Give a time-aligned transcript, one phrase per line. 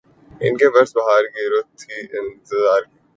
[0.41, 2.97] اب کے برس بہار کی‘ رُت بھی تھی اِنتظار کی